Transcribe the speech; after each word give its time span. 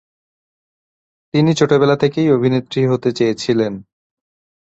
তিনি 1.33 1.51
ছোটবেলা 1.53 1.95
থেকেই 1.95 2.27
অভিনেত্রী 2.31 2.81
হতে 2.85 3.09
চেয়েছিলেন। 3.11 3.73